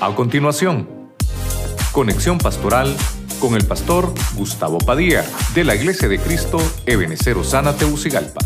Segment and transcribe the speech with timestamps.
[0.00, 1.12] A continuación,
[1.90, 2.96] conexión pastoral
[3.40, 5.24] con el pastor Gustavo Padilla
[5.56, 8.38] de la Iglesia de Cristo Ebenecer Osana Teucigalpa.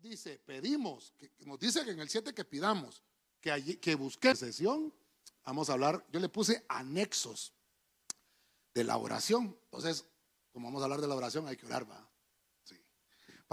[0.00, 1.12] dice, pedimos,
[1.46, 3.02] nos dice que en el 7 que pidamos,
[3.40, 3.96] que, allí, que
[4.36, 4.94] sesión,
[5.44, 7.52] vamos a hablar, yo le puse anexos
[8.72, 9.58] de la oración.
[9.64, 10.06] Entonces,
[10.52, 12.03] como vamos a hablar de la oración, hay que orar, va.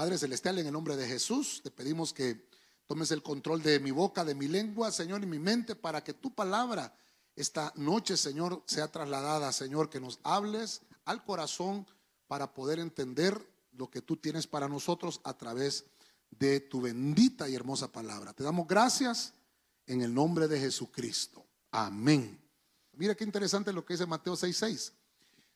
[0.02, 2.50] Padre Celestial, en el nombre de Jesús, te pedimos que
[2.88, 6.16] tomes el control de mi boca, de mi lengua, Señor, y mi mente, para que
[6.16, 6.92] tu palabra
[7.36, 11.86] esta noche, Señor, sea trasladada, Señor, que nos hables al corazón
[12.26, 15.86] para poder entender lo que tú tienes para nosotros a través
[16.32, 18.34] de tu bendita y hermosa palabra.
[18.34, 19.36] Te damos gracias
[19.86, 21.46] en el nombre de Jesucristo.
[21.70, 22.42] Amén.
[22.94, 24.94] Mira qué interesante lo que dice Mateo 6:6.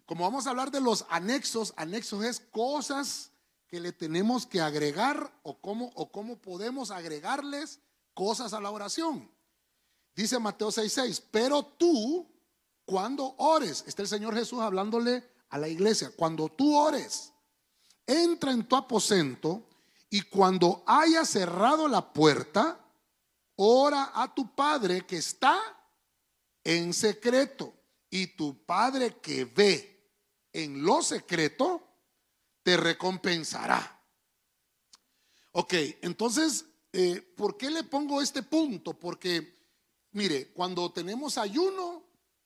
[0.05, 3.31] Como vamos a hablar de los anexos, anexos es cosas
[3.67, 7.79] que le tenemos que agregar o cómo, o cómo podemos agregarles
[8.13, 9.29] cosas a la oración.
[10.15, 12.27] Dice Mateo 6:6, pero tú,
[12.85, 17.33] cuando ores, está el Señor Jesús hablándole a la iglesia, cuando tú ores,
[18.07, 19.67] entra en tu aposento
[20.09, 22.79] y cuando haya cerrado la puerta,
[23.55, 25.59] ora a tu Padre que está
[26.63, 27.73] en secreto
[28.09, 29.95] y tu Padre que ve
[30.53, 31.81] en lo secreto,
[32.65, 34.03] te recompensará.
[35.51, 38.99] Ok, entonces, eh, ¿por qué le pongo este punto?
[38.99, 39.69] Porque,
[40.13, 42.03] mire, cuando tenemos ayuno,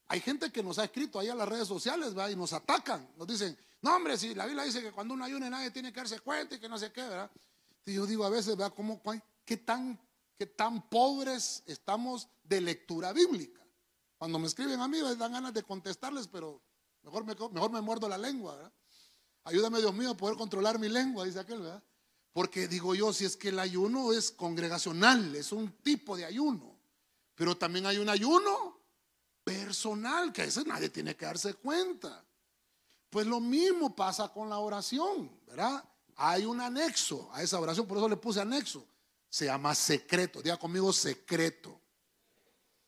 [0.09, 2.29] hay gente que nos ha escrito ahí a las redes sociales, ¿va?
[2.29, 5.49] Y nos atacan, nos dicen, no, hombre, si la Biblia dice que cuando uno ayuna
[5.49, 7.31] nadie tiene que darse cuenta y que no sé qué, ¿verdad?
[7.85, 8.73] Y yo digo a veces, ¿verdad?
[8.75, 9.01] ¿Cómo,
[9.45, 9.97] qué, tan,
[10.37, 13.65] ¿Qué tan pobres estamos de lectura bíblica?
[14.17, 16.61] Cuando me escriben a mí, me dan ganas de contestarles, pero
[17.03, 18.73] mejor me, mejor me muerdo la lengua, ¿verdad?
[19.43, 21.83] Ayúdame, Dios mío, a poder controlar mi lengua, dice aquel, ¿verdad?
[22.33, 26.77] Porque digo yo, si es que el ayuno es congregacional, es un tipo de ayuno,
[27.35, 28.79] pero también hay un ayuno
[29.43, 32.23] personal, que a veces nadie tiene que darse cuenta.
[33.09, 35.83] Pues lo mismo pasa con la oración, ¿verdad?
[36.15, 38.85] Hay un anexo a esa oración, por eso le puse anexo.
[39.29, 40.41] Se llama secreto.
[40.41, 41.79] Diga conmigo secreto.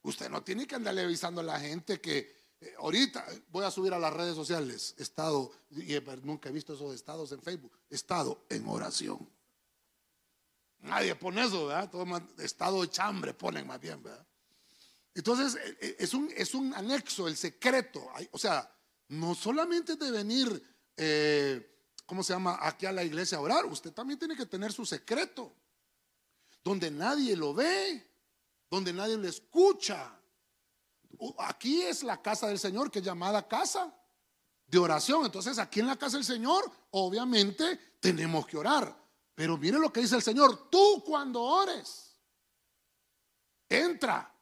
[0.03, 3.91] Usted no tiene que andarle avisando a la gente que eh, ahorita voy a subir
[3.91, 8.67] a las redes sociales, estado, y nunca he visto esos estados en Facebook, estado en
[8.67, 9.27] oración.
[10.81, 11.89] Nadie pone eso, ¿verdad?
[11.89, 12.05] Todo
[12.37, 14.25] estado de chambre ponen más bien, ¿verdad?
[15.15, 18.07] Entonces, eh, eh, es un, es un anexo, el secreto.
[18.31, 18.71] O sea,
[19.07, 20.47] no solamente de venir,
[22.05, 22.59] ¿cómo se llama?
[22.61, 25.51] Aquí a la iglesia a orar, usted también tiene que tener su secreto,
[26.63, 28.07] donde nadie lo ve,
[28.69, 30.20] donde nadie lo escucha.
[31.39, 33.93] Aquí es la casa del Señor, que es llamada casa
[34.67, 35.25] de oración.
[35.25, 38.97] Entonces, aquí en la casa del Señor, obviamente, tenemos que orar.
[39.35, 40.69] Pero mire lo que dice el Señor.
[40.69, 42.19] Tú cuando ores,
[43.69, 44.33] entra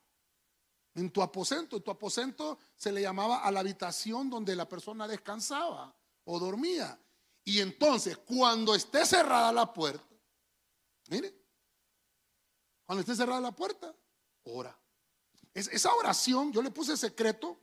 [0.96, 1.78] en tu aposento.
[1.78, 7.00] En tu aposento se le llamaba a la habitación donde la persona descansaba o dormía.
[7.44, 10.16] Y entonces, cuando esté cerrada la puerta,
[11.08, 11.36] mire,
[12.86, 13.94] cuando esté cerrada la puerta,
[14.44, 14.78] ora
[15.54, 17.58] esa oración, yo le puse secreto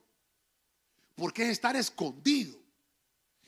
[1.15, 2.57] porque es estar escondido.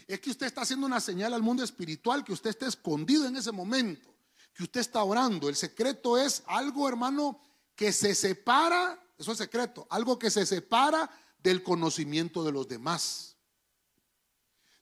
[0.08, 3.36] Es que usted está haciendo una señal al mundo espiritual que usted está escondido en
[3.36, 4.10] ese momento,
[4.54, 5.50] que usted está orando.
[5.50, 7.40] El secreto es algo, hermano,
[7.76, 11.10] que se separa, eso es secreto, algo que se separa
[11.44, 13.38] del conocimiento de los demás.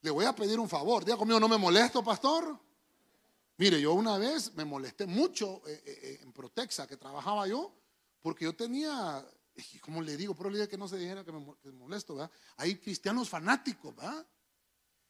[0.01, 2.57] Le voy a pedir un favor, diga conmigo, no me molesto, pastor.
[3.57, 7.73] Mire, yo una vez me molesté mucho eh, eh, eh, en Protexa, que trabajaba yo,
[8.22, 9.25] porque yo tenía
[9.81, 12.31] como le digo, pero le digo que no se dijera que me, molesto, ¿verdad?
[12.57, 14.25] Hay cristianos fanáticos, ¿verdad?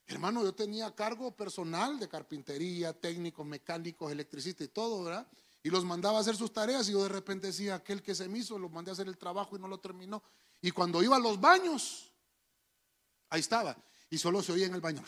[0.06, 5.28] Hermano, yo tenía cargo personal de carpintería, técnicos, mecánicos, electricistas y todo, ¿verdad?
[5.64, 8.30] Y los mandaba a hacer sus tareas y yo de repente decía, aquel que se
[8.30, 10.24] me hizo, lo mandé a hacer el trabajo y no lo terminó.
[10.62, 12.14] Y cuando iba a los baños,
[13.30, 13.78] ahí estaba.
[14.10, 15.04] Y solo se oía en el baño.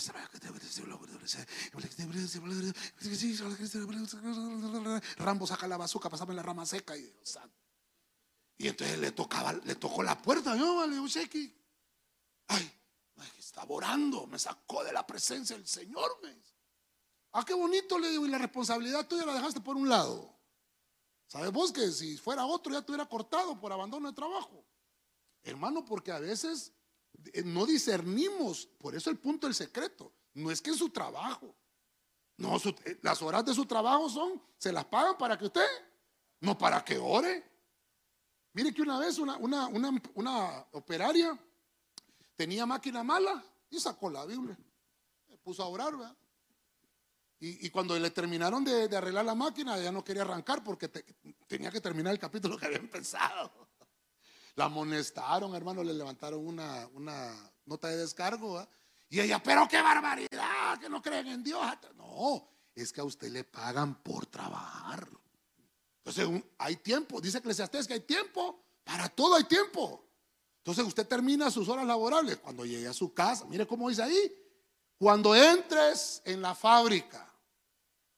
[5.18, 7.10] Rambo saca la bazuca, pasaba en la rama seca y
[8.60, 10.98] y entonces le tocaba, le tocó la puerta, yo, vale,
[12.48, 12.72] Ay,
[13.38, 16.20] estaba orando, me sacó de la presencia del Señor.
[16.22, 16.36] Me.
[17.32, 20.38] Ah, qué bonito, le digo, y la responsabilidad tuya la dejaste por un lado.
[21.28, 24.66] ¿Sabes vos que si fuera otro ya te hubiera cortado por abandono de trabajo?
[25.42, 26.74] Hermano, porque a veces
[27.32, 31.56] eh, no discernimos, por eso el punto del secreto, no es que en su trabajo,
[32.36, 35.68] no, eh, las horas de su trabajo son, se las pagan para que usted,
[36.42, 37.49] no para que ore.
[38.60, 41.40] Mire que una vez una, una, operaria
[42.36, 44.58] tenía máquina mala y sacó la Biblia.
[45.42, 46.14] Puso a orar, ¿verdad?
[47.40, 50.90] Y, cuando le terminaron de, arreglar la máquina, ya no quería arrancar porque
[51.48, 53.50] tenía que terminar el capítulo que había empezado.
[54.56, 57.34] La amonestaron, hermano, le levantaron una, una
[57.64, 58.68] nota de descargo.
[59.08, 61.66] Y ella, pero qué barbaridad, que no creen en Dios.
[61.96, 62.46] No,
[62.76, 65.08] es que a usted le pagan por trabajar.
[66.04, 70.06] Entonces, hay tiempo, dice Eclesiastés que hay tiempo, para todo hay tiempo.
[70.60, 72.38] Entonces usted termina sus horas laborables.
[72.38, 74.31] Cuando llegue a su casa, mire cómo dice ahí,
[74.98, 77.25] cuando entres en la fábrica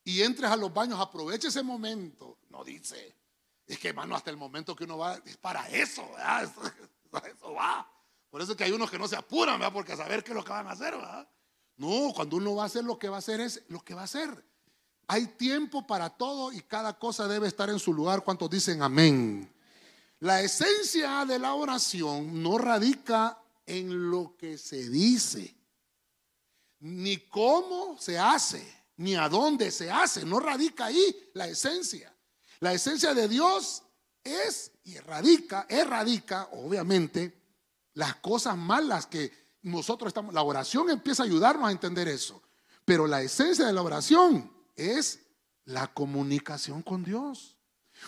[0.04, 2.40] y entres a los baños, aproveche ese momento.
[2.50, 3.16] No dice,
[3.68, 6.08] es que hermano, hasta el momento que uno va, es para eso.
[7.12, 7.86] Eso, va.
[8.30, 9.74] Por eso es que hay unos que no se apuran, ¿verdad?
[9.74, 11.30] Porque a saber qué es lo que van a hacer, ¿verdad?
[11.76, 14.02] No, cuando uno va a hacer lo que va a hacer es lo que va
[14.02, 14.46] a hacer.
[15.08, 18.24] Hay tiempo para todo y cada cosa debe estar en su lugar.
[18.24, 19.52] ¿Cuántos dicen amén?
[20.20, 25.56] La esencia de la oración no radica en lo que se dice,
[26.80, 32.16] ni cómo se hace ni a dónde se hace, no radica ahí la esencia.
[32.60, 33.82] La esencia de Dios
[34.24, 37.36] es y radica, erradica, obviamente,
[37.96, 39.32] las cosas malas que
[39.64, 40.36] nosotros estamos.
[40.36, 42.44] La oración empieza a ayudarnos a entender eso.
[42.86, 45.20] Pero la esencia de la oración es
[45.66, 47.58] la comunicación con Dios.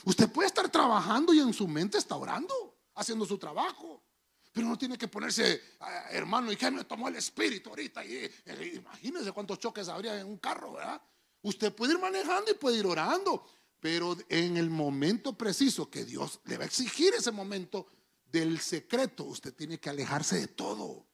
[0.06, 4.04] Usted puede estar trabajando y en su mente está orando, haciendo su trabajo.
[4.52, 8.06] Pero no tiene que ponerse, ah, hermano, y que me tomó el espíritu ahorita.
[8.06, 8.30] Y,
[8.76, 11.02] imagínese cuántos choques habría en un carro, ¿verdad?
[11.42, 13.46] Usted puede ir manejando y puede ir orando,
[13.80, 17.88] pero en el momento preciso que Dios le va a exigir ese momento
[18.32, 21.08] del secreto, usted tiene que alejarse de todo.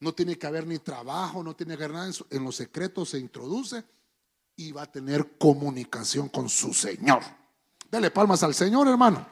[0.00, 2.12] No tiene que haber ni trabajo, no tiene que haber nada.
[2.30, 3.84] En los secretos se introduce
[4.58, 7.22] y va a tener comunicación con su Señor.
[7.88, 9.24] Dele palmas al Señor, hermano.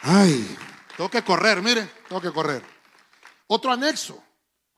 [0.00, 0.56] Ay.
[0.96, 2.64] Tengo que correr, mire, tengo que correr.
[3.48, 4.22] Otro anexo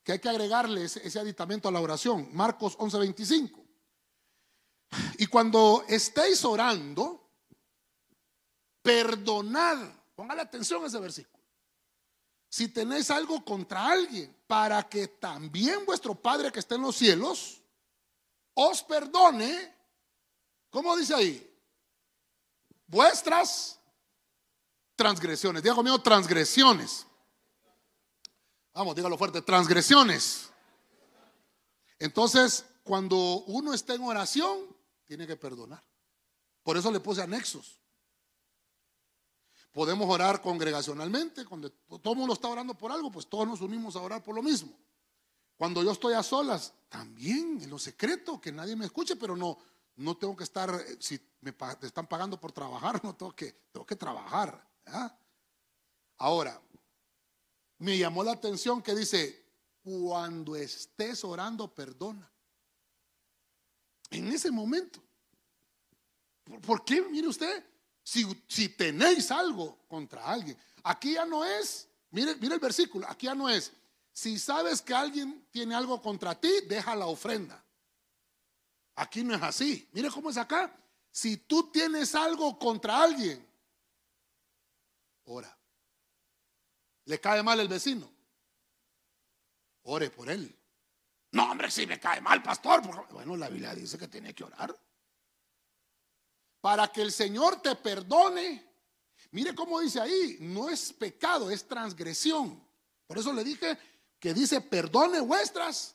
[0.02, 3.64] que hay que agregarle ese, aditamento a la oración, Marcos 11:25.
[5.18, 7.30] Y cuando estéis orando,
[8.82, 9.78] perdonad,
[10.16, 11.44] póngale atención a ese versículo.
[12.48, 17.62] Si tenéis algo contra alguien, para que también vuestro Padre que está en los cielos
[18.58, 19.74] os perdone,
[20.70, 21.56] ¿cómo dice ahí?
[22.86, 23.78] Vuestras
[24.94, 25.62] transgresiones.
[25.62, 27.06] Diga conmigo, transgresiones.
[28.72, 30.50] Vamos, dígalo fuerte, transgresiones.
[31.98, 33.16] Entonces, cuando
[33.46, 34.74] uno está en oración,
[35.04, 35.82] tiene que perdonar.
[36.62, 37.78] Por eso le puse anexos.
[39.72, 43.96] Podemos orar congregacionalmente, cuando todo el mundo está orando por algo, pues todos nos unimos
[43.96, 44.72] a orar por lo mismo.
[45.58, 49.58] Cuando yo estoy a solas, también en lo secreto, que nadie me escuche, pero no,
[49.96, 53.86] no tengo que estar, eh, si me están pagando por trabajar, no tengo que, tengo
[53.86, 54.66] que trabajar.
[54.86, 55.16] ¿Ah?
[56.18, 56.60] Ahora,
[57.78, 59.44] me llamó la atención que dice,
[59.82, 62.30] cuando estés orando, perdona.
[64.10, 65.02] En ese momento.
[66.64, 67.02] ¿Por qué?
[67.02, 67.64] Mire usted,
[68.02, 73.26] si, si tenéis algo contra alguien, aquí ya no es, mire, mire el versículo, aquí
[73.26, 73.72] ya no es,
[74.16, 77.62] si sabes que alguien tiene algo contra ti, deja la ofrenda.
[78.94, 79.90] Aquí no es así.
[79.92, 80.74] Mire cómo es acá.
[81.10, 83.46] Si tú tienes algo contra alguien,
[85.24, 85.54] ora.
[87.04, 88.10] ¿Le cae mal el vecino?
[89.82, 90.58] Ore por él.
[91.32, 92.80] No, hombre, si me cae mal, pastor.
[93.11, 94.75] Bueno, la Biblia dice que tiene que orar.
[96.62, 98.66] Para que el Señor te perdone.
[99.32, 102.66] Mire cómo dice ahí, no es pecado, es transgresión.
[103.06, 103.95] Por eso le dije
[104.26, 105.95] que dice, perdone vuestras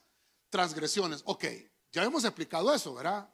[0.49, 1.21] transgresiones.
[1.25, 1.43] Ok,
[1.91, 3.29] ya hemos explicado eso, ¿verdad?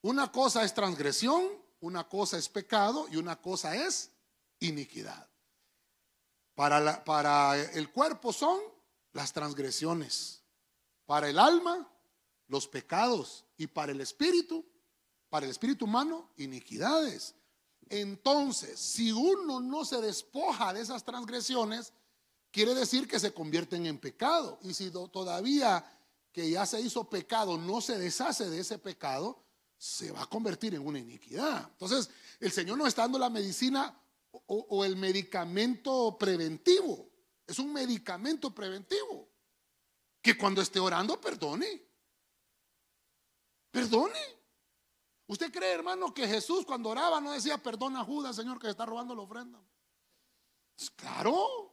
[0.00, 4.10] Una cosa es transgresión, una cosa es pecado y una cosa es
[4.58, 5.28] iniquidad.
[6.54, 8.58] Para, para el cuerpo son
[9.12, 10.42] las transgresiones,
[11.04, 11.86] para el alma
[12.46, 14.64] los pecados y para el espíritu,
[15.28, 17.34] para el espíritu humano, iniquidades.
[17.90, 21.92] Entonces, si uno no se despoja de esas transgresiones,
[22.52, 24.58] quiere decir que se convierten en pecado.
[24.62, 25.84] Y si todavía
[26.30, 29.42] que ya se hizo pecado no se deshace de ese pecado,
[29.76, 31.68] se va a convertir en una iniquidad.
[31.72, 33.98] Entonces, el Señor nos está dando la medicina
[34.46, 37.10] o, el medicamento preventivo.
[37.46, 39.28] Es un medicamento preventivo.
[40.22, 41.82] Que cuando esté orando, perdone.
[43.70, 44.20] Perdone.
[45.26, 48.86] ¿Usted cree, hermano, que Jesús cuando oraba no decía, perdona a Judas, Señor, que está
[48.86, 49.60] robando la ofrenda?
[50.76, 51.71] Pues claro.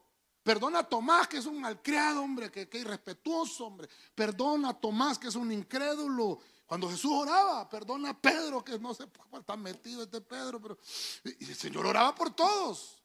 [0.49, 3.87] Perdona a Tomás, que es un malcriado, hombre, que, que irrespetuoso, hombre.
[4.15, 6.39] Perdona a Tomás, que es un incrédulo.
[6.65, 10.79] Cuando Jesús oraba, perdona a Pedro, que no sé cuál está metido este Pedro, pero
[11.23, 12.99] el Señor oraba por todos.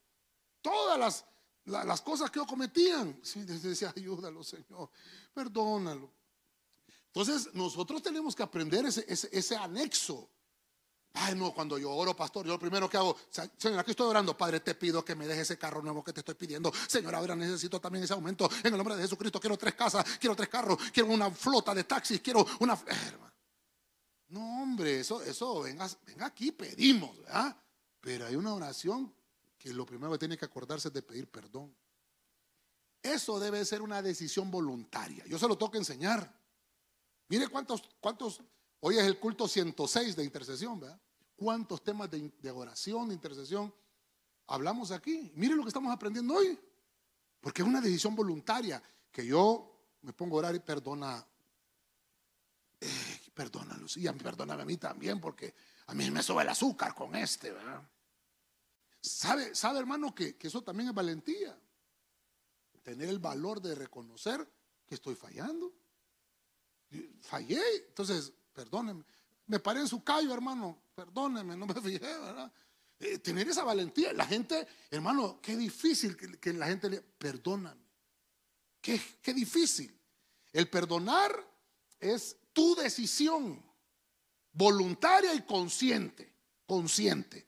[0.63, 1.27] Todas
[1.67, 3.21] las, cosas que ellos cometían.
[3.23, 4.89] Sí, decía, ayúdalo, Señor,
[5.35, 6.11] perdónalo.
[7.09, 10.31] Entonces, nosotros tenemos que aprender ese anexo.
[11.17, 13.17] Ay, no, cuando yo oro, pastor, yo lo primero que hago,
[13.57, 16.21] Señor, aquí estoy orando, Padre, te pido que me dejes ese carro nuevo que te
[16.21, 16.73] estoy pidiendo.
[16.89, 18.51] Señor, ahora necesito también ese aumento.
[18.65, 21.85] En el nombre de Jesucristo, quiero tres casas, quiero tres carros, quiero una flota de
[21.85, 22.77] taxis, quiero una.
[24.29, 27.57] No, hombre, eso, eso, venga, venga aquí, pedimos, ¿verdad?
[28.01, 29.15] Pero hay una oración
[29.57, 31.73] que lo primero que tiene que acordarse es de pedir perdón.
[33.01, 35.25] Eso debe ser una decisión voluntaria.
[35.27, 36.37] Yo se lo tengo que enseñar.
[37.29, 38.43] Mire cuántos, cuántos,
[38.81, 41.01] hoy es el culto 106 de intercesión, ¿verdad?
[41.37, 43.75] Cuántos temas de, oración, de intercesión
[44.47, 45.33] hablamos aquí.
[45.35, 46.59] Mire lo que estamos aprendiendo hoy.
[47.41, 51.27] Porque es una decisión voluntaria que yo me pongo a orar y perdona.
[52.81, 55.55] Eh, perdona Lucía, perdóname a mí también, porque
[55.87, 57.83] a mí me sube el azúcar con este, ¿verdad?
[59.01, 61.59] ¿Sabe, sabe hermano, que, eso también es valentía?
[62.83, 64.49] Tener el valor de reconocer
[64.87, 65.75] que estoy fallando.
[67.21, 69.05] Fallé, entonces, perdóneme.
[69.47, 72.53] Me paré en su callo, hermano, perdóneme, no me fijé, ¿verdad?
[72.99, 74.13] Eh, tener esa valentía.
[74.13, 77.83] La gente, hermano, qué difícil que, la gente le, perdóname.
[78.81, 79.99] Qué, qué difícil.
[80.53, 81.33] El perdonar
[81.99, 83.63] es tu decisión
[84.53, 86.33] voluntaria y consciente,
[86.67, 87.47] consciente.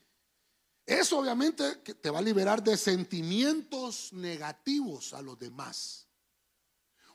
[0.84, 6.05] Eso obviamente te va a liberar de sentimientos negativos a los demás.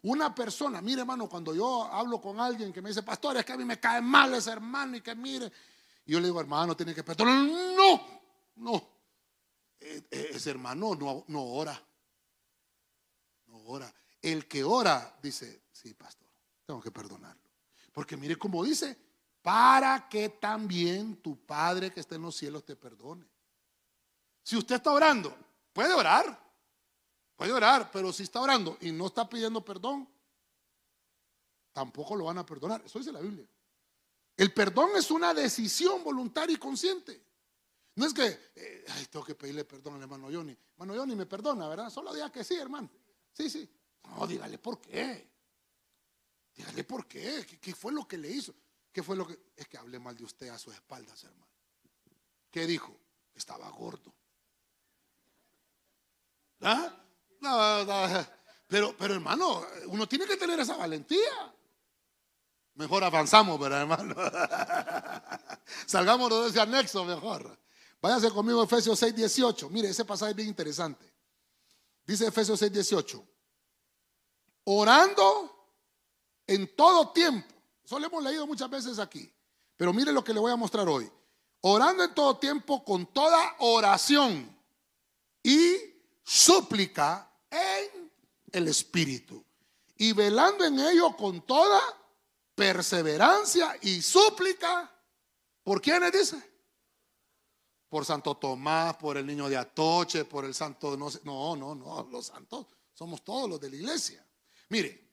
[0.03, 3.53] Una persona, mire hermano, cuando yo hablo con alguien que me dice, pastor, es que
[3.53, 5.51] a mí me cae mal ese hermano y que mire,
[6.05, 7.45] y yo le digo, hermano, tiene que perdonar.
[7.45, 8.21] No,
[8.55, 8.89] no.
[9.79, 11.79] E, e, ese hermano no, no ora.
[13.47, 13.93] No ora.
[14.21, 16.27] El que ora dice, sí, pastor,
[16.65, 17.41] tengo que perdonarlo.
[17.93, 18.97] Porque mire cómo dice,
[19.41, 23.27] para que también tu Padre que está en los cielos te perdone.
[24.43, 25.35] Si usted está orando,
[25.73, 26.40] puede orar,
[27.41, 30.07] puede orar, pero si está orando y no está pidiendo perdón,
[31.73, 32.83] tampoco lo van a perdonar.
[32.85, 33.47] Eso dice la Biblia.
[34.37, 37.19] El perdón es una decisión voluntaria y consciente.
[37.95, 40.55] No es que, eh, tengo que pedirle perdón al hermano Johnny.
[40.73, 41.89] Hermano Johnny me perdona, ¿verdad?
[41.89, 42.91] Solo diga que sí, hermano.
[43.33, 43.67] Sí, sí.
[44.03, 45.27] No, dígale por qué.
[46.53, 47.59] Dígale por qué.
[47.59, 48.53] ¿Qué, fue lo que le hizo?
[48.91, 49.39] ¿Qué fue lo que.?
[49.55, 51.51] Es que hablé mal de usted a sus espaldas, hermano.
[52.51, 52.95] ¿Qué dijo?
[53.33, 54.13] Estaba gordo.
[56.61, 57.00] ¿Ah?
[57.41, 58.27] No, no.
[58.67, 61.53] Pero, pero hermano, uno tiene que tener esa valentía.
[62.75, 64.15] Mejor avanzamos, ¿verdad, hermano?
[65.85, 67.59] Salgamos de ese anexo mejor.
[68.01, 69.69] Váyase conmigo a Efesios 6, 18.
[69.69, 71.13] Mire, ese pasaje es bien interesante.
[72.05, 73.27] Dice Efesios 6, 18.
[74.63, 75.67] Orando
[76.47, 77.53] en todo tiempo.
[77.83, 79.31] Eso lo hemos leído muchas veces aquí.
[79.75, 81.11] Pero mire lo que le voy a mostrar hoy.
[81.61, 84.57] Orando en todo tiempo con toda oración
[85.43, 85.75] y
[86.23, 87.30] súplica
[88.51, 89.43] el Espíritu.
[89.97, 91.79] Y velando en ello con toda
[92.55, 94.91] perseverancia y súplica.
[95.63, 96.51] ¿Por quiénes dice?
[97.89, 102.07] Por Santo Tomás, por el niño de Atoche, por el santo, no, no, no, no,
[102.09, 104.25] los santos somos todos los de la iglesia.
[104.69, 105.09] Mire,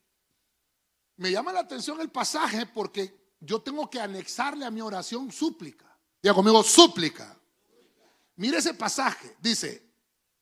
[1.17, 5.99] me llama la atención el pasaje porque yo tengo que anexarle a mi oración súplica.
[6.23, 7.35] Diga conmigo, súplica.
[8.37, 9.91] Mire ese pasaje, dice,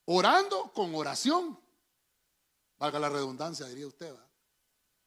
[0.05, 1.59] orando con oración.
[2.77, 4.13] Valga la redundancia, diría usted.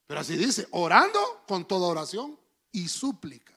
[0.07, 2.39] Pero así dice, orando con toda oración
[2.73, 3.57] y súplica.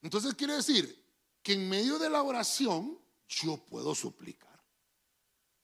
[0.00, 1.04] Entonces quiere decir
[1.42, 4.58] que en medio de la oración yo puedo suplicar.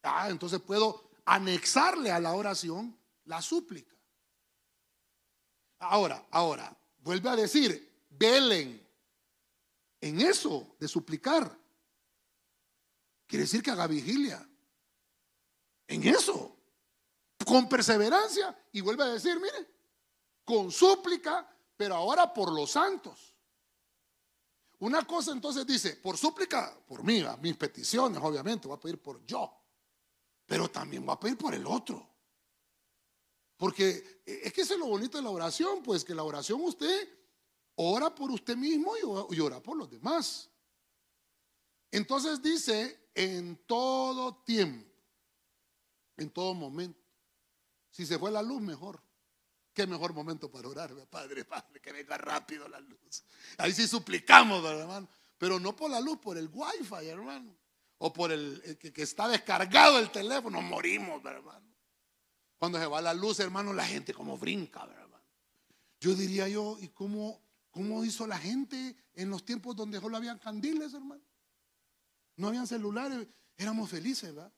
[0.03, 3.95] Ah, entonces puedo anexarle a la oración la súplica.
[5.79, 8.85] Ahora, ahora, vuelve a decir, velen
[10.01, 11.57] en eso de suplicar.
[13.27, 14.47] Quiere decir que haga vigilia.
[16.09, 16.57] Eso.
[17.47, 18.57] Con perseverancia.
[18.73, 19.69] Y vuelve a decir, mire,
[20.45, 23.35] con súplica, pero ahora por los santos.
[24.81, 29.01] Una cosa entonces dice, por súplica, por mí, a mis peticiones, obviamente, voy a pedir
[29.01, 29.51] por yo.
[30.47, 32.07] Pero también voy a pedir por el otro.
[33.57, 37.09] Porque es que eso es lo bonito de la oración, pues que la oración usted
[37.77, 38.93] ora por usted mismo
[39.31, 40.51] y ora por los demás.
[41.91, 44.94] Entonces dice, en todo tiempo,
[46.17, 47.01] en todo momento.
[47.91, 49.03] Si se fue la luz, mejor.
[49.73, 53.25] Qué mejor momento para orar, Padre, Padre, que venga rápido la luz.
[53.59, 55.09] Ahí sí suplicamos, hermano.
[55.37, 57.57] Pero no por la luz, por el wifi, hermano.
[57.99, 61.75] O por el, que, está descargado el teléfono, morimos, hermano.
[62.59, 65.25] Cuando se va la luz, hermano, la gente como brinca, hermano.
[66.01, 70.39] Yo diría yo, ¿y cómo, cómo hizo la gente en los tiempos donde solo habían
[70.39, 71.23] candiles, hermano?
[72.37, 74.53] No habían celulares, éramos felices, ¿verdad?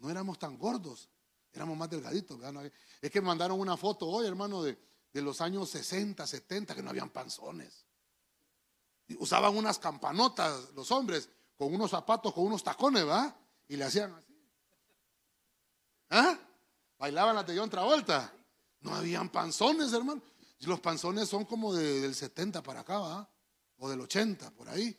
[0.00, 1.08] No éramos tan gordos,
[1.52, 2.70] éramos más delgaditos, ¿verdad?
[3.00, 4.78] Es que mandaron una foto hoy, hermano, de,
[5.12, 7.84] de los años 60, 70, que no habían panzones.
[9.18, 13.36] Usaban unas campanotas los hombres con unos zapatos, con unos tacones, ¿va?
[13.68, 14.30] Y le hacían así.
[16.10, 16.38] ¿Ah?
[16.98, 18.32] Bailaban la de John Travolta.
[18.80, 20.22] No habían panzones, hermano.
[20.60, 23.28] Los panzones son como del 70 para acá, ¿va?
[23.78, 24.98] O del 80, por ahí.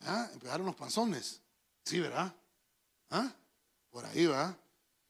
[0.00, 0.28] ¿Ah?
[0.32, 1.40] Empezaron los panzones.
[1.84, 2.34] Sí, ¿verdad?
[3.10, 3.32] ¿Ah?
[3.92, 4.58] Por ahí, ¿va?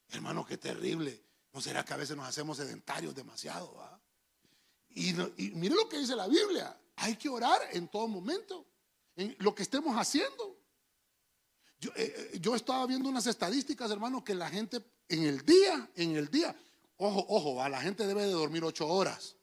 [0.09, 1.23] Hermano, qué terrible.
[1.53, 3.73] ¿No será que a veces nos hacemos sedentarios demasiado?
[3.75, 3.99] ¿va?
[4.89, 5.13] Y,
[5.55, 6.77] mire lo que dice la Biblia.
[6.97, 8.67] Hay que orar en todo momento.
[9.15, 10.59] En lo que estemos haciendo.
[11.79, 16.15] Yo, eh, eh, estaba viendo unas estadísticas, hermano, que la gente en el día, en
[16.17, 16.55] el día,
[16.97, 19.37] ojo, ojo, la gente debe de dormir ocho horas.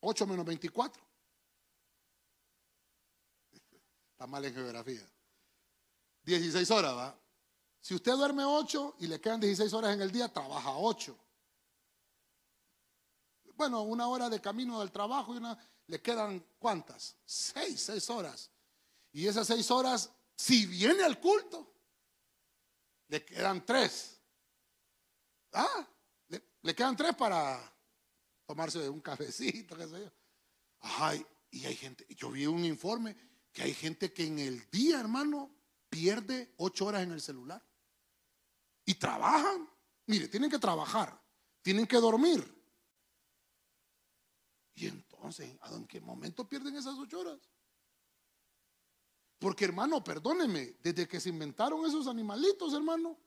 [0.00, 1.02] 8 menos 24.
[4.12, 5.00] Está mal en geografía.
[6.24, 7.23] 16 horas, ¿va?
[7.84, 11.18] Si usted duerme 8 y le quedan 16 horas en el día, trabaja 8.
[13.56, 17.14] Bueno, una hora de camino del trabajo y una, le quedan cuántas?
[17.26, 18.50] 6, 6 horas.
[19.12, 21.74] Y esas 6 horas, si viene al culto,
[23.08, 24.20] le quedan 3.
[25.52, 25.86] Ah,
[26.62, 27.70] le, quedan 3 para
[28.46, 30.12] tomarse un cafecito, qué sé yo.
[30.80, 33.14] Ay, y hay gente, yo vi un informe
[33.52, 35.54] que hay gente que en el día, hermano,
[35.90, 37.62] pierde ocho horas en el celular.
[38.84, 39.68] Y trabajan.
[40.06, 41.20] Mire, tienen que trabajar,
[41.62, 42.54] tienen que dormir.
[44.74, 47.38] Y entonces, ¿a en qué momento pierden esas ocho horas?
[49.38, 53.18] Porque, hermano, perdóneme, desde que se inventaron esos animalitos, hermano,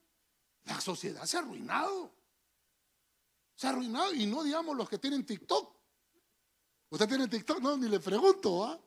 [0.64, 2.14] la sociedad se ha arruinado.
[3.56, 4.14] Se ha arruinado.
[4.14, 5.76] Y no digamos los que tienen TikTok.
[6.90, 8.80] Usted tiene TikTok, no, ni le pregunto, ¿ah?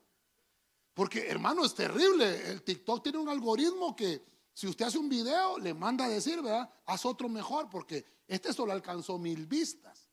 [0.95, 2.51] Porque, hermano, es terrible.
[2.51, 6.43] El TikTok tiene un algoritmo que si usted hace un video, le manda a decir,
[6.43, 6.73] ¿verdad?
[6.87, 10.09] Haz otro mejor, porque este solo alcanzó mil vistas.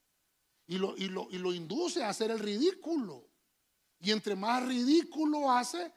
[0.67, 3.29] Y lo, y lo, y lo induce a hacer el ridículo.
[3.99, 5.91] Y entre más ridículo hace,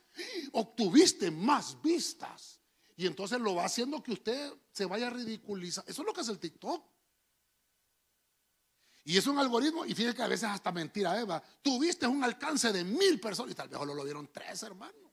[0.53, 2.61] obtuviste más vistas.
[2.97, 5.85] Y entonces lo va haciendo que usted se vaya a ridiculizar.
[5.87, 6.85] Eso es lo que hace el TikTok.
[9.05, 11.43] Y es un algoritmo, y fíjate que a veces hasta mentira, Eva.
[11.63, 15.10] Tuviste un alcance de mil personas y tal vez solo lo vieron tres, hermano.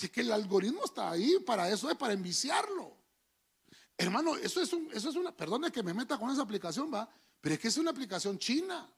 [0.00, 2.96] Así que el algoritmo está ahí, para eso es, para enviciarlo.
[3.98, 7.06] Hermano, eso es, un, eso es una, perdone que me meta con esa aplicación, va,
[7.38, 8.90] pero es que es una aplicación china.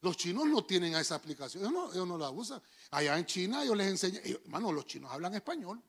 [0.00, 2.62] Los chinos no tienen esa aplicación, ellos no, ellos no la usan.
[2.92, 5.82] Allá en China ellos les enseñan, hermano, los chinos hablan español,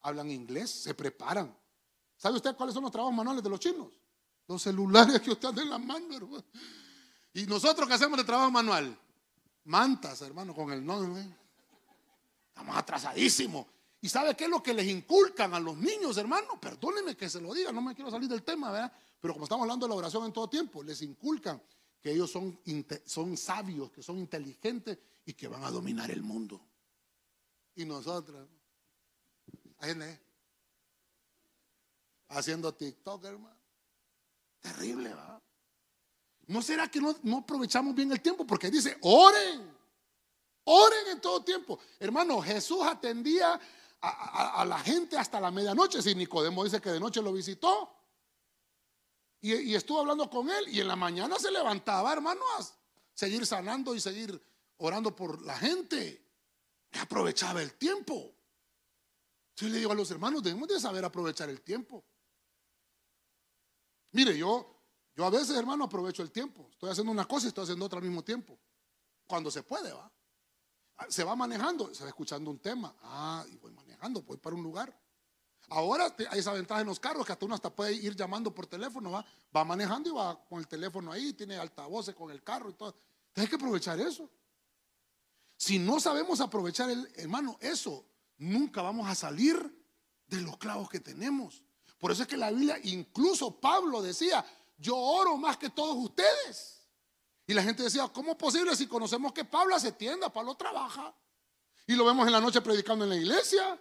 [0.00, 1.54] hablan inglés, se preparan.
[2.16, 3.92] ¿Sabe usted cuáles son los trabajos manuales de los chinos?
[4.48, 6.44] Los celulares que usted anda en la mano, hermano.
[7.34, 8.98] Y nosotros que hacemos de trabajo manual,
[9.64, 11.39] mantas, hermano, con el nombre.
[12.60, 13.66] Estamos atrasadísimos.
[14.02, 16.60] ¿Y sabe qué es lo que les inculcan a los niños, hermano?
[16.60, 18.92] Perdónenme que se lo diga, no me quiero salir del tema, ¿verdad?
[19.18, 21.62] Pero como estamos hablando de la oración en todo tiempo, les inculcan
[22.02, 22.60] que ellos son,
[23.06, 26.60] son sabios, que son inteligentes y que van a dominar el mundo.
[27.76, 28.46] Y nosotros,
[29.78, 29.94] ahí
[32.28, 33.56] haciendo TikTok, hermano.
[34.60, 35.40] Terrible, ¿va?
[36.46, 38.46] ¿No será que no, aprovechamos bien el tiempo?
[38.46, 39.79] Porque dice, oren,
[40.64, 41.78] oren en todo tiempo.
[41.98, 43.60] Hermano, Jesús atendía
[44.00, 46.02] a, la gente hasta la medianoche.
[46.02, 47.94] Si Nicodemo dice que de noche lo visitó
[49.40, 52.66] y, estuvo hablando con él y en la mañana se levantaba, hermano, a
[53.14, 54.40] seguir sanando y seguir
[54.78, 56.26] orando por la gente.
[56.92, 58.34] Aprovechaba el tiempo.
[59.56, 62.04] Yo le digo a los hermanos, debemos de saber aprovechar el tiempo.
[64.12, 64.82] Mire, yo,
[65.14, 66.68] yo a veces, hermano, aprovecho el tiempo.
[66.72, 68.58] Estoy haciendo una cosa y estoy haciendo otra al mismo tiempo.
[69.26, 70.10] Cuando se puede, va.
[71.00, 72.94] Ah, se va manejando, se va escuchando un tema.
[73.02, 74.94] Ah, y voy manejando, voy para un lugar.
[75.70, 78.66] Ahora hay esa ventaja en los carros que hasta uno hasta puede ir llamando por
[78.66, 79.24] teléfono, va.
[79.56, 82.90] Va manejando y va con el teléfono ahí, tiene altavoces con el carro y todo.
[82.90, 84.28] Entonces hay que aprovechar eso.
[85.56, 88.04] Si no sabemos aprovechar, el, hermano, eso,
[88.36, 89.58] nunca vamos a salir
[90.26, 91.62] de los clavos que tenemos.
[91.98, 94.44] Por eso es que la Biblia, incluso Pablo decía,
[94.76, 96.79] yo oro más que todos ustedes.
[97.50, 101.12] Y la gente decía, ¿cómo es posible si conocemos que Pablo hace tienda, Pablo trabaja?
[101.84, 103.76] Y lo vemos en la noche predicando en la iglesia.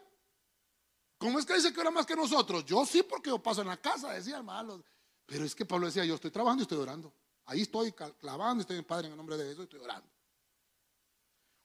[1.19, 2.65] ¿Cómo es que dice que ora más que nosotros?
[2.65, 4.83] Yo sí, porque yo paso en la casa, decía hermano.
[5.23, 7.13] Pero es que Pablo decía, yo estoy trabajando y estoy orando.
[7.45, 10.09] Ahí estoy clavando, estoy en Padre en el nombre de Jesús, estoy orando.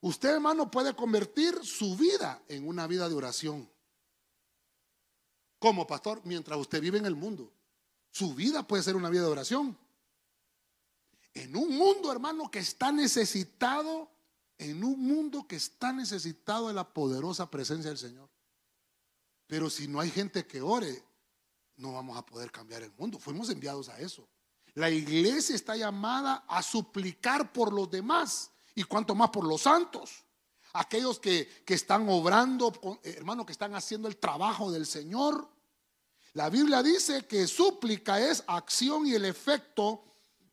[0.02, 3.66] Usted, hermano, puede convertir su vida en una vida de oración.
[5.58, 7.50] Como pastor, mientras usted vive en el mundo,
[8.10, 9.83] su vida puede ser una vida de oración.
[11.34, 14.08] En un mundo, hermano, que está necesitado,
[14.56, 18.30] en un mundo que está necesitado de la poderosa presencia del Señor.
[19.48, 21.04] Pero si no hay gente que ore,
[21.76, 23.18] no vamos a poder cambiar el mundo.
[23.18, 24.28] Fuimos enviados a eso.
[24.74, 30.24] La iglesia está llamada a suplicar por los demás y cuanto más por los santos.
[30.72, 35.48] Aquellos que, que están obrando, eh, hermano, que están haciendo el trabajo del Señor.
[36.32, 40.04] La Biblia dice que súplica es acción y el efecto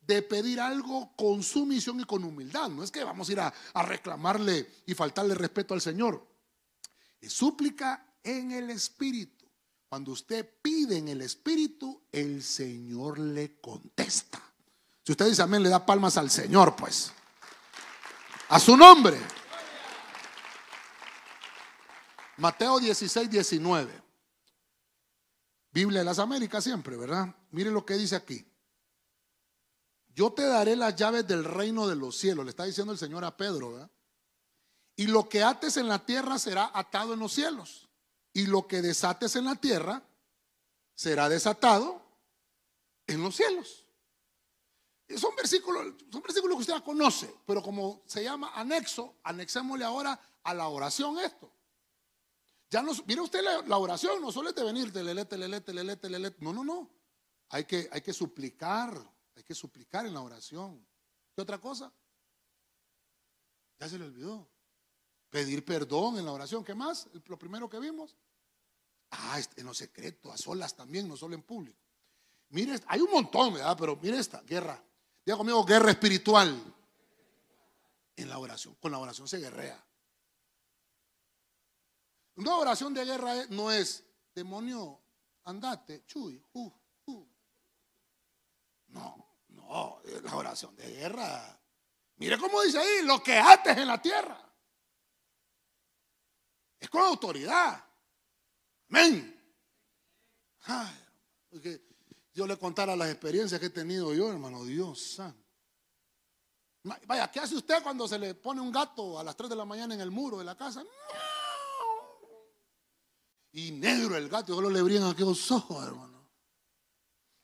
[0.06, 2.68] de pedir algo con sumisión y con humildad.
[2.68, 6.26] No es que vamos a ir a, a reclamarle y faltarle respeto al Señor.
[7.20, 9.46] Es súplica en el Espíritu.
[9.88, 14.42] Cuando usted pide en el Espíritu, el Señor le contesta.
[15.04, 17.12] Si usted dice amén, le da palmas al Señor, pues.
[18.48, 19.18] A su nombre.
[22.36, 24.02] Mateo 16, 19.
[25.72, 27.34] Biblia de las Américas siempre, ¿verdad?
[27.50, 28.46] Mire lo que dice aquí.
[30.14, 33.24] Yo te daré las llaves del reino de los cielos, le está diciendo el Señor
[33.24, 33.90] a Pedro, ¿verdad?
[34.96, 37.88] Y lo que ates en la tierra será atado en los cielos
[38.32, 40.02] y lo que desates en la tierra
[40.94, 42.02] será desatado
[43.06, 43.86] en los cielos.
[45.16, 50.18] Son versículos, son versículos que usted ya conoce, pero como se llama anexo, anexémosle ahora
[50.42, 51.52] a la oración esto.
[52.70, 56.34] Ya no, mire usted la, oración, no solo es de venir, telele, telele, telele, telele.
[56.38, 56.90] No, no, no.
[57.50, 58.98] Hay que, hay que suplicar,
[59.34, 60.86] hay que suplicar en la oración.
[61.34, 61.92] ¿Qué otra cosa?
[63.78, 64.48] Ya se le olvidó.
[65.30, 66.64] Pedir perdón en la oración.
[66.64, 67.08] ¿Qué más?
[67.26, 68.16] Lo primero que vimos.
[69.10, 71.78] Ah, en lo secreto, a solas también, no solo en público.
[72.50, 73.76] Mire, hay un montón, ¿verdad?
[73.78, 74.82] Pero mire esta, guerra.
[75.24, 76.74] Diga conmigo, guerra espiritual.
[78.16, 78.74] En la oración.
[78.76, 79.82] Con la oración se guerrea.
[82.36, 85.00] Una oración de guerra no es, demonio,
[85.44, 86.70] andate, chuy, uh.
[88.92, 91.60] No, no, es la oración de guerra.
[92.16, 94.38] Mire cómo dice ahí, lo que ates en la tierra.
[96.78, 97.84] Es con autoridad.
[98.88, 99.40] Amén.
[102.32, 105.42] yo le contara las experiencias que he tenido yo, hermano Dios santo.
[107.06, 109.64] Vaya, ¿qué hace usted cuando se le pone un gato a las 3 de la
[109.64, 110.84] mañana en el muro de la casa?
[113.52, 116.28] Y negro el gato, solo le brillan aquellos ojos, hermano.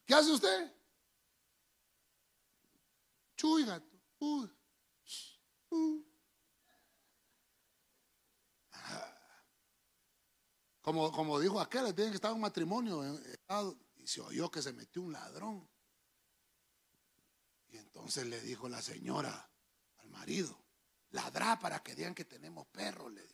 [0.04, 0.77] ¿Qué hace usted?
[3.38, 3.96] Chuy, gato.
[4.18, 4.51] Uy.
[10.83, 13.20] Como, dijo aquel, tiene que estar en un matrimonio
[13.96, 15.68] y se oyó que se metió un ladrón.
[17.68, 19.51] Y entonces le dijo la señora
[19.98, 20.59] al marido,
[21.11, 23.29] ladrá para que digan que tenemos perros, le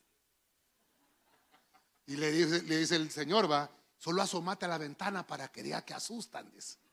[2.06, 5.62] Y le dice, le dice el señor, va, solo asomate a la ventana para que
[5.62, 6.83] diga que asustan, dice.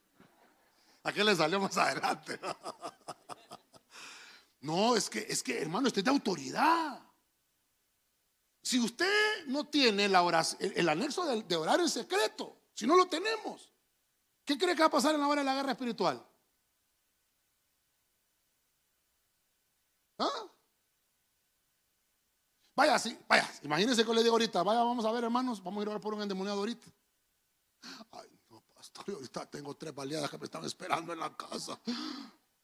[1.04, 2.40] ¿A qué le salió más adelante?
[4.62, 7.02] No, es que, es que, hermano, esto es de autoridad.
[8.62, 10.22] Si usted no tiene la
[10.60, 13.74] el, anexo de, orar en secreto, si no lo tenemos,
[14.46, 16.24] ¿qué cree que va a pasar en la hora de la guerra espiritual?
[20.20, 20.48] ¿Ah?
[22.76, 25.84] Vaya, sí, vaya, imagínense que le digo ahorita, vaya, vamos a ver, hermanos, vamos a
[25.84, 26.88] ir a ver por un endemoniado ahorita.
[28.12, 28.41] Ay,
[28.96, 31.80] ahorita tengo tres baleadas que me están esperando en la casa.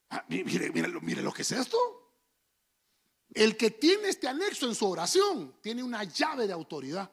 [0.10, 1.78] Ah, mire, mire, mire lo que es esto.
[3.34, 7.10] El que tiene este anexo en su oración tiene una llave de autoridad.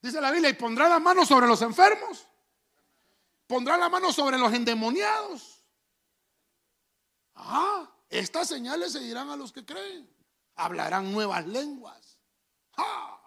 [0.00, 2.26] Dice la Biblia, y pondrá la mano sobre los enfermos,
[3.46, 5.62] pondrá la mano sobre los endemoniados.
[7.34, 10.08] Ah, estas señales seguirán a los que creen.
[10.56, 12.18] Hablarán nuevas lenguas.
[12.76, 13.20] Ah.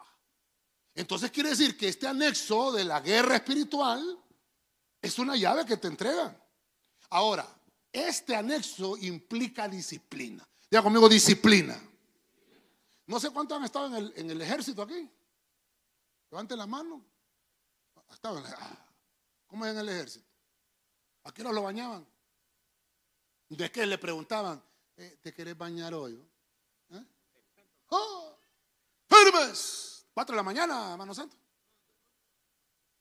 [0.93, 4.21] Entonces quiere decir que este anexo de la guerra espiritual
[5.05, 6.35] es una llave que te entregan.
[7.11, 7.47] Ahora,
[7.91, 10.43] este anexo implica disciplina.
[10.69, 11.79] Diga conmigo disciplina.
[13.05, 15.07] No sé cuántos han estado en el, ejército aquí.
[16.31, 17.05] Levanten la mano.
[18.23, 18.87] Ah,
[19.45, 20.25] ¿Cómo es en el ejército?
[21.23, 22.05] ¿A qué lo bañaban?
[23.49, 24.61] ¿De qué le preguntaban?
[24.97, 26.19] Eh, ¿Te querés bañar hoy?
[26.89, 27.05] ¿Eh?
[27.89, 28.39] ¡Oh!
[29.07, 30.07] ¡Firmes!
[30.15, 31.37] Cuatro de la mañana, hermano santo.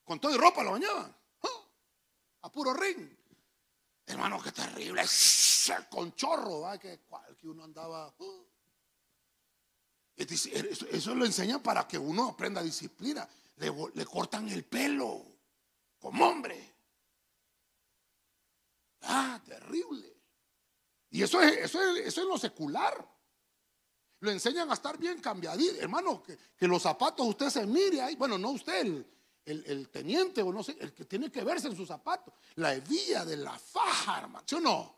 [0.03, 1.24] Con todo y ropa lo bañaban.
[2.45, 3.09] A puro ring.
[4.05, 5.03] Hermano, qué terrible.
[5.89, 6.99] Con chorro, que,
[7.39, 8.13] que uno andaba.
[8.19, 8.45] Uh.
[10.15, 13.27] Eso, lo enseñan para que uno aprenda disciplina.
[13.57, 15.25] Le, cortan el pelo
[15.99, 16.75] como hombre.
[19.01, 20.13] Ah, terrible.
[21.09, 22.93] Y eso es, eso es, eso es lo secular.
[24.19, 25.81] Lo enseñan a estar bien cambiadito.
[25.81, 28.15] Hermano, que, que, los zapatos usted se mire ahí.
[28.15, 29.03] Bueno, no usted,
[29.91, 33.37] teniente o no sé, el que tiene que verse en sus zapatos, la hebilla de
[33.37, 34.95] la faja, hermano, ¿sí o no?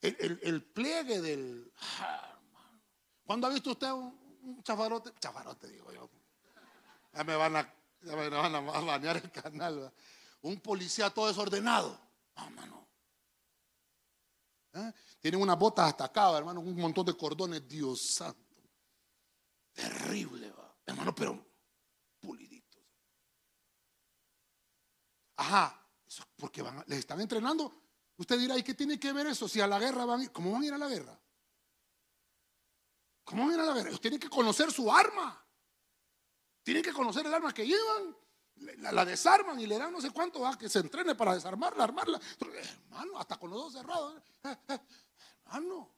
[0.00, 1.72] El, pliegue del...
[2.00, 2.38] Ah,
[3.24, 5.12] ¿Cuándo ha visto usted un, chafarote?
[5.18, 6.08] Chafarote, digo yo.
[7.12, 9.92] Ya me van a, ya me van a bañar el canal.
[10.42, 12.00] Un policía todo desordenado.
[12.36, 12.88] No, hermano.
[14.74, 14.92] ¿eh?
[15.20, 18.38] Tienen unas botas hasta acá, hermano, un montón de cordones, Dios santo.
[19.72, 20.74] Terrible, va.
[20.86, 21.47] hermano, pero
[25.38, 25.80] Ajá,
[26.36, 27.72] porque les están entrenando.
[28.16, 29.46] Usted dirá, ¿y qué tiene que ver eso?
[29.46, 31.18] Si a la guerra van, ¿cómo van a ir a la guerra?
[33.22, 33.88] ¿Cómo van a ir a la guerra?
[33.90, 35.40] Ellos tienen que conocer su arma.
[36.64, 38.16] Tienen que conocer el arma que llevan.
[38.78, 42.20] La, desarman y le dan no sé cuánto va que se entrene para desarmarla, armarla.
[42.40, 44.20] Hermano, hasta con los dos cerrados.
[44.42, 44.80] ¿eh?
[45.46, 45.94] Hermano,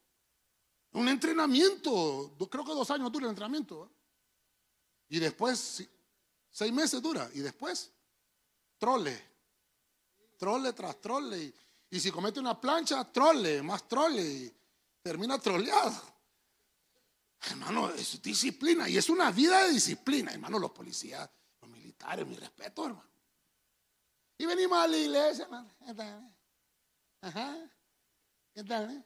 [0.92, 2.36] un entrenamiento.
[2.50, 3.86] Creo que dos años dura el entrenamiento.
[3.86, 3.90] ¿eh?
[5.08, 5.88] Y después,
[6.50, 7.30] seis meses dura.
[7.32, 7.90] Y después,
[8.76, 9.29] trole.
[10.40, 11.52] Trole tras trole.
[11.90, 14.22] Y, si comete una plancha, trole, más trole.
[14.22, 14.56] Y
[15.02, 16.00] termina troleado.
[17.42, 21.28] Hermano, es disciplina y es una vida de disciplina, hermano, los policías,
[21.60, 23.10] los militares, mi respeto, hermano.
[24.38, 25.70] Y venimos a la iglesia, hermano.
[27.20, 27.56] Ajá.
[28.54, 28.90] ¿Qué tal?
[28.90, 29.04] Eh?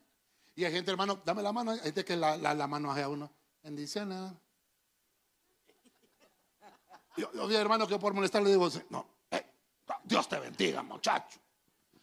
[0.55, 3.29] Y hay gente, hermano, dame la mano, hay gente que la, la, mano a uno.
[3.61, 4.33] Bendiciones.
[7.17, 9.14] Yo, yo vi hermano que por molestar le digo, no, eh,
[10.05, 11.39] Dios te bendiga, muchacho.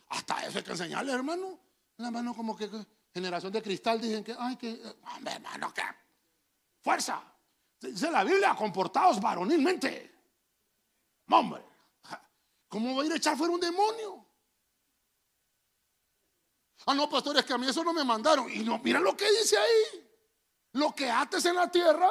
[0.09, 1.59] Hasta eso hay que enseñarle, hermano.
[1.97, 2.69] La mano como que
[3.13, 4.81] generación de cristal dicen que, ay, que,
[5.15, 5.83] hombre, hermano, que
[6.81, 7.21] fuerza.
[7.79, 10.11] Dice la Biblia, comportados varonilmente.
[11.29, 11.63] Hombre,
[12.67, 14.25] ¿cómo va a ir a echar fuera un demonio?
[16.85, 18.49] Ah, no, pastor, es que a mí eso no me mandaron.
[18.51, 20.09] Y no, mira lo que dice ahí.
[20.73, 22.09] Lo que ates en la tierra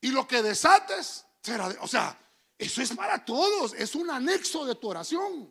[0.00, 1.68] y lo que desates será.
[1.80, 2.16] o sea,
[2.58, 3.74] eso es para todos.
[3.74, 5.50] Es un anexo de tu oración.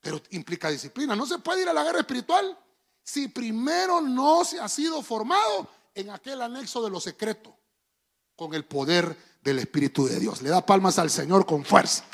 [0.00, 1.16] Pero implica disciplina.
[1.16, 2.58] No se puede ir a la guerra espiritual
[3.02, 7.56] si primero no se ha sido formado en aquel anexo de lo secreto
[8.36, 10.42] con el poder del Espíritu de Dios.
[10.42, 12.04] Le da palmas al Señor con fuerza.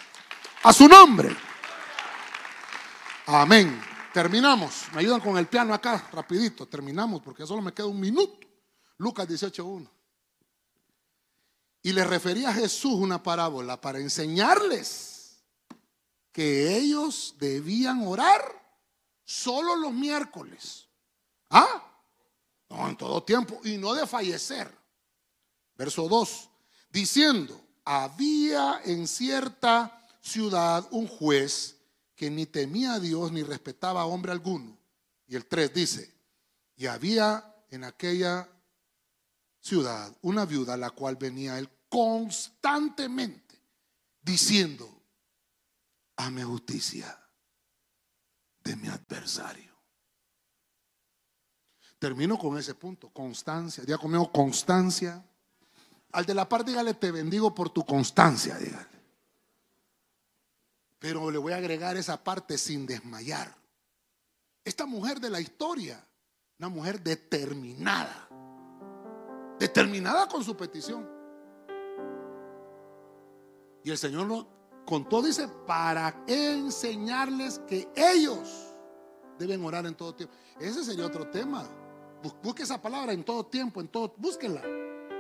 [0.63, 1.35] A su nombre.
[3.27, 3.81] Amén.
[4.13, 4.87] Terminamos.
[4.93, 6.67] Me ayudan con el piano acá, rapidito.
[6.67, 8.47] Terminamos porque solo me queda un minuto.
[8.99, 9.89] Lucas 18.1.
[11.83, 15.43] Y le refería a Jesús una parábola para enseñarles
[16.33, 18.43] que ellos debían orar
[19.25, 20.89] solo los miércoles.
[21.49, 21.87] ¿Ah?
[22.69, 23.61] No, en todo tiempo.
[23.65, 24.71] Y no de fallecer.
[25.77, 26.51] Verso 2.
[26.91, 31.77] Diciendo, había en cierta ciudad un juez
[32.15, 34.77] que ni temía a Dios ni respetaba a hombre alguno.
[35.27, 36.15] Y el 3 dice,
[36.77, 38.49] y había en aquella
[39.61, 43.61] ciudad una viuda a la cual venía él constantemente
[44.23, 45.03] diciendo,
[46.17, 47.19] hame justicia
[48.63, 49.71] de mi adversario.
[51.99, 53.85] Termino con ese punto, constancia.
[53.85, 55.23] Diga conmigo, constancia.
[56.13, 58.89] Al de la par, dígale, te bendigo por tu constancia, dígale.
[60.99, 63.55] Pero le voy a agregar esa parte sin desmayar.
[64.65, 66.03] Esta mujer de la historia,
[66.59, 68.29] una mujer determinada,
[69.61, 71.07] determinada con su petición.
[73.85, 74.47] Y el Señor nos
[74.87, 78.49] contó, dice, para enseñarles que ellos
[79.39, 80.35] deben orar en todo tiempo.
[80.59, 81.65] Ese sería otro tema.
[82.43, 84.63] Busque esa palabra en todo tiempo, en todo, búsquenla.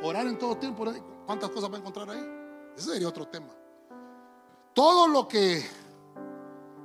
[0.02, 0.86] Orar en todo tiempo.
[1.26, 2.26] ¿Cuántas cosas va a encontrar ahí?
[2.76, 3.54] Ese sería otro tema.
[4.72, 5.62] Todo lo que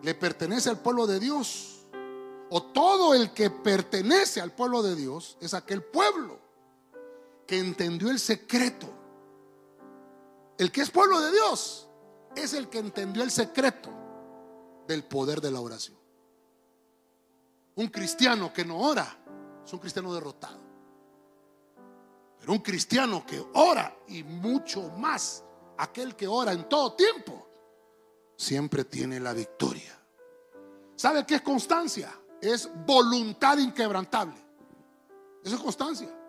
[0.01, 1.85] le pertenece al pueblo de Dios,
[2.49, 6.44] o todo el que pertenece al pueblo de Dios, es aquel pueblo
[7.45, 8.87] que entendió el secreto.
[10.57, 11.87] El que es pueblo de Dios
[12.35, 13.89] es el que entendió el secreto
[14.87, 15.97] del poder de la oración.
[17.75, 19.17] Un cristiano que no ora
[19.65, 20.59] es un cristiano derrotado.
[22.39, 25.43] Pero un cristiano que ora y mucho más,
[25.77, 27.47] aquel que ora en todo tiempo,
[28.37, 29.99] siempre tiene la victoria.
[30.95, 32.13] ¿Sabe qué es constancia?
[32.41, 34.35] Es voluntad inquebrantable.
[35.43, 36.24] Eso es constancia.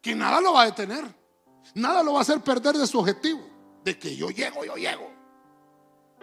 [0.00, 1.04] Que nada lo va a detener.
[1.74, 3.40] Nada lo va a hacer perder de su objetivo.
[3.84, 5.10] De que yo llego, yo llego.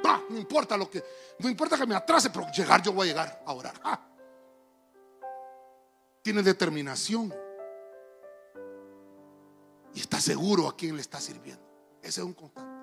[0.04, 1.04] No, importa lo que,
[1.40, 3.74] no importa que me atrase, pero llegar yo voy a llegar a orar.
[3.84, 4.06] Ah
[6.26, 7.32] tiene determinación
[9.94, 11.62] y está seguro a quién le está sirviendo.
[12.02, 12.82] Ese es un constante.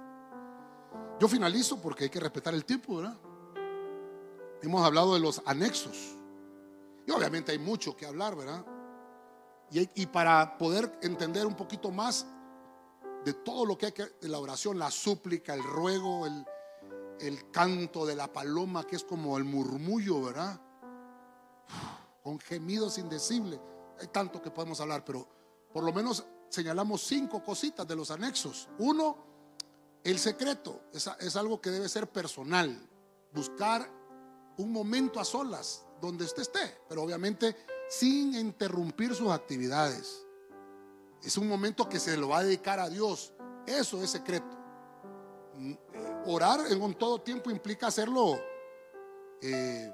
[1.19, 3.19] Yo finalizo porque hay que respetar el tiempo, ¿verdad?
[4.63, 6.15] Hemos hablado de los anexos.
[7.05, 8.65] Y obviamente hay mucho que hablar, ¿verdad?
[9.73, 12.27] Y, para poder entender un poquito más
[13.25, 16.45] de todo lo que hay que, la oración, la súplica, el ruego, el,
[17.21, 20.61] el canto de la paloma, que es como el murmullo, ¿verdad?
[22.23, 23.61] con gemidos indecibles.
[24.01, 25.27] Hay tanto que podemos hablar, pero
[25.73, 28.69] por lo menos señalamos cinco cositas de los anexos.
[28.79, 29.17] Uno,
[30.05, 32.89] el secreto es, es algo que debe ser personal.
[33.33, 33.89] Buscar
[34.59, 37.57] un momento a solas donde usted esté, pero obviamente
[37.93, 40.25] sin interrumpir sus actividades.
[41.23, 43.35] Es un momento que se lo va a dedicar a Dios.
[43.67, 44.57] Eso es secreto.
[45.59, 48.41] Mm, eh, orar en todo tiempo implica hacerlo
[49.43, 49.93] eh,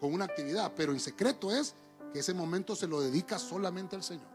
[0.00, 1.74] con una actividad, pero en secreto es
[2.10, 4.30] que ese momento se lo dedica solamente al Señor,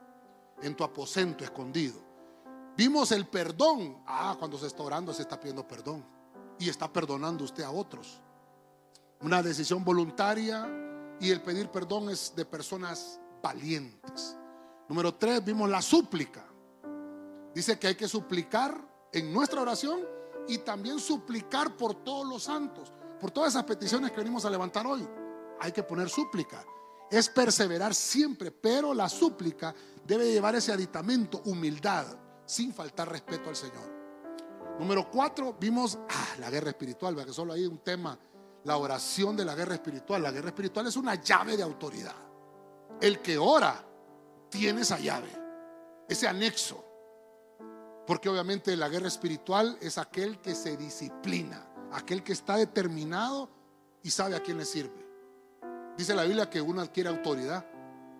[0.62, 2.00] en tu aposento escondido.
[2.78, 4.04] Vimos el perdón.
[4.06, 6.06] Ah, cuando se está orando se está pidiendo perdón
[6.60, 8.22] y está perdonando usted a otros.
[9.22, 10.81] Una decisión voluntaria
[11.22, 14.36] y el pedir perdón es de personas valientes.
[14.90, 16.46] Número tres, vimos la súplica.
[17.54, 18.76] Dice que hay que suplicar
[19.14, 20.02] en nuestra oración
[20.48, 24.88] y también suplicar por todos los santos, por todas esas peticiones que venimos a levantar
[24.88, 25.08] hoy.
[25.60, 26.66] Hay que poner súplica.
[27.12, 32.06] Es perseverar siempre, pero la súplica debe llevar ese aditamento, humildad,
[32.46, 34.02] sin faltar respeto al Señor.
[34.80, 38.18] Número cuatro, vimos ah, la guerra espiritual, que solo hay un tema,
[38.64, 40.22] la oración de la guerra espiritual.
[40.22, 42.16] La guerra espiritual es una llave de autoridad.
[43.00, 43.84] El que ora
[44.50, 45.30] tiene esa llave,
[46.08, 46.86] ese anexo.
[48.06, 53.50] Porque obviamente la guerra espiritual es aquel que se disciplina, aquel que está determinado
[54.04, 55.08] y sabe a quién le sirve.
[55.98, 57.66] Dice la Biblia que uno adquiere autoridad.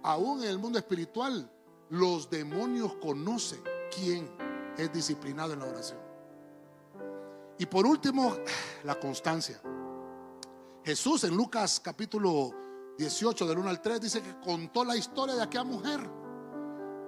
[0.04, 1.50] Aún en el mundo espiritual,
[1.90, 3.62] los demonios conocen
[3.96, 4.30] quién
[4.78, 6.00] es disciplinado en la oración.
[7.58, 8.36] Y por último,
[8.84, 9.62] la constancia.
[10.84, 15.44] Jesús en Lucas capítulo 18 del 1 al 3 dice que contó la historia de
[15.44, 16.10] aquella mujer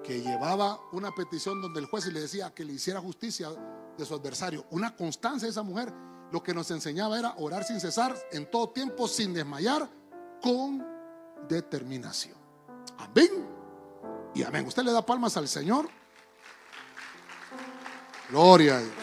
[0.04, 3.50] que llevaba una petición donde el juez le decía que le hiciera justicia
[3.98, 4.66] de su adversario.
[4.72, 5.92] Una constancia de esa mujer
[6.32, 9.90] lo que nos enseñaba era orar sin cesar, en todo tiempo, sin desmayar,
[10.42, 10.86] con
[11.48, 12.38] determinación.
[12.98, 13.48] Amén.
[14.36, 14.66] Y amén.
[14.68, 15.88] Usted le da palmas al Señor.
[18.30, 19.03] Gloria a Dios.